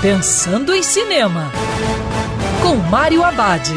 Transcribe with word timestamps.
Pensando 0.00 0.72
em 0.72 0.80
Cinema, 0.80 1.50
com 2.62 2.76
Mário 2.76 3.24
Abad. 3.24 3.68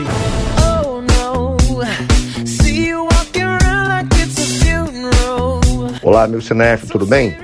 Olá, 6.04 6.28
meu 6.28 6.40
cinef, 6.40 6.86
tudo 6.86 7.08
bem? 7.08 7.36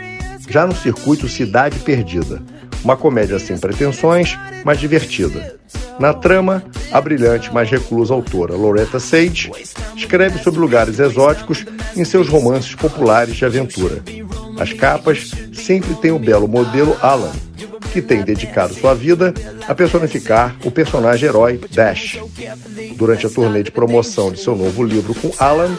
Já 0.47 0.67
no 0.67 0.75
circuito 0.75 1.27
Cidade 1.27 1.79
Perdida, 1.79 2.39
uma 2.83 2.95
comédia 2.95 3.39
sem 3.39 3.57
pretensões, 3.57 4.37
mas 4.63 4.79
divertida. 4.79 5.57
Na 5.99 6.13
trama, 6.13 6.63
a 6.91 7.01
brilhante, 7.01 7.51
mas 7.51 7.71
reclusa 7.71 8.13
autora 8.13 8.53
Loretta 8.53 8.99
Sage 8.99 9.49
escreve 9.95 10.37
sobre 10.37 10.59
lugares 10.59 10.99
exóticos 10.99 11.65
em 11.95 12.05
seus 12.05 12.29
romances 12.29 12.75
populares 12.75 13.37
de 13.37 13.43
aventura. 13.43 14.03
As 14.59 14.71
capas 14.71 15.31
sempre 15.51 15.95
têm 15.95 16.11
o 16.11 16.19
belo 16.19 16.47
modelo 16.47 16.95
Alan, 17.01 17.31
que 17.97 18.01
tem 18.03 18.21
dedicado 18.21 18.75
sua 18.75 18.93
vida 18.93 19.33
a 19.67 19.73
personificar 19.73 20.55
o 20.63 20.69
personagem 20.69 21.27
herói 21.27 21.59
Dash. 21.71 22.19
Durante 22.95 23.25
a 23.25 23.29
turnê 23.29 23.63
de 23.63 23.71
promoção 23.71 24.31
de 24.31 24.39
seu 24.39 24.55
novo 24.55 24.83
livro 24.83 25.15
com 25.15 25.31
Alan, 25.39 25.75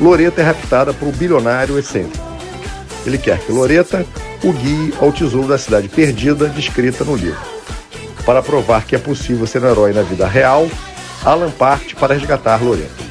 Loreta 0.00 0.40
é 0.40 0.44
raptada 0.44 0.94
por 0.94 1.08
um 1.08 1.12
bilionário 1.12 1.78
excêntrico. 1.78 2.26
Ele 3.04 3.18
quer 3.18 3.38
que 3.40 3.52
Loreta 3.52 4.06
o 4.42 4.50
guie 4.50 4.94
ao 4.98 5.12
tesouro 5.12 5.46
da 5.46 5.58
cidade 5.58 5.90
perdida 5.90 6.48
descrita 6.48 7.04
no 7.04 7.14
livro. 7.14 7.38
Para 8.24 8.42
provar 8.42 8.86
que 8.86 8.96
é 8.96 8.98
possível 8.98 9.46
ser 9.46 9.62
um 9.62 9.68
herói 9.68 9.92
na 9.92 10.00
vida 10.00 10.26
real, 10.26 10.70
Alan 11.22 11.50
parte 11.50 11.94
para 11.94 12.14
resgatar 12.14 12.64
Loreta. 12.64 13.04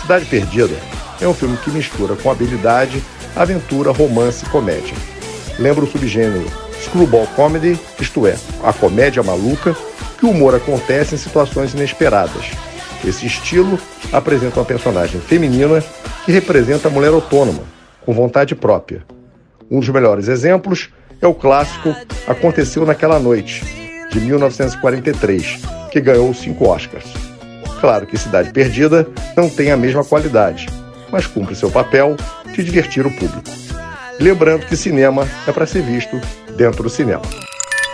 Cidade 0.00 0.24
Perdida 0.24 0.74
é 1.20 1.28
um 1.28 1.34
filme 1.34 1.56
que 1.58 1.70
mistura 1.70 2.16
com 2.16 2.32
habilidade 2.32 3.00
aventura, 3.36 3.92
romance 3.92 4.44
e 4.44 4.48
comédia. 4.48 4.96
Lembra 5.56 5.84
o 5.84 5.88
subgênero 5.88 6.65
screwball 6.82 7.26
comedy, 7.34 7.78
isto 8.00 8.26
é, 8.26 8.36
a 8.62 8.72
comédia 8.72 9.22
maluca, 9.22 9.76
que 10.18 10.26
o 10.26 10.30
humor 10.30 10.54
acontece 10.54 11.14
em 11.14 11.18
situações 11.18 11.74
inesperadas. 11.74 12.46
Esse 13.04 13.26
estilo 13.26 13.78
apresenta 14.12 14.58
uma 14.58 14.66
personagem 14.66 15.20
feminina 15.20 15.82
que 16.24 16.32
representa 16.32 16.88
a 16.88 16.90
mulher 16.90 17.12
autônoma, 17.12 17.62
com 18.04 18.12
vontade 18.12 18.54
própria. 18.54 19.04
Um 19.70 19.80
dos 19.80 19.88
melhores 19.88 20.28
exemplos 20.28 20.90
é 21.20 21.26
o 21.26 21.34
clássico 21.34 21.94
Aconteceu 22.26 22.84
Naquela 22.86 23.18
Noite, 23.18 23.64
de 24.10 24.20
1943, 24.20 25.60
que 25.90 26.00
ganhou 26.00 26.32
cinco 26.32 26.68
Oscars. 26.68 27.06
Claro 27.80 28.06
que 28.06 28.16
Cidade 28.16 28.52
Perdida 28.52 29.06
não 29.36 29.48
tem 29.48 29.70
a 29.70 29.76
mesma 29.76 30.04
qualidade, 30.04 30.68
mas 31.10 31.26
cumpre 31.26 31.54
seu 31.54 31.70
papel 31.70 32.16
de 32.54 32.64
divertir 32.64 33.06
o 33.06 33.10
público. 33.10 33.65
Lembrando 34.18 34.66
que 34.66 34.76
cinema 34.76 35.28
é 35.46 35.52
para 35.52 35.66
ser 35.66 35.82
visto 35.82 36.18
dentro 36.56 36.82
do 36.82 36.90
cinema. 36.90 37.22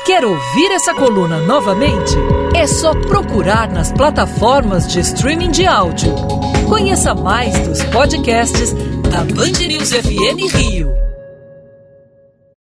Quer 0.05 0.25
ouvir 0.25 0.70
essa 0.73 0.95
coluna 0.95 1.39
novamente? 1.41 2.14
É 2.55 2.67
só 2.67 2.92
procurar 2.92 3.69
nas 3.70 3.92
plataformas 3.92 4.87
de 4.87 5.01
streaming 5.01 5.51
de 5.51 5.67
áudio. 5.67 6.14
Conheça 6.69 7.14
mais 7.14 7.59
dos 7.67 7.83
podcasts 7.84 8.73
da 9.11 9.25
Band 9.34 9.67
News 9.67 9.92
FM 9.92 10.55
Rio. 10.55 11.11